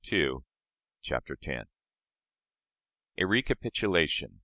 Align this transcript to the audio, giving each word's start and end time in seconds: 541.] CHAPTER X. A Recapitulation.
541.] 0.03 0.43
CHAPTER 1.03 1.37
X. 1.45 1.67
A 3.19 3.25
Recapitulation. 3.27 4.39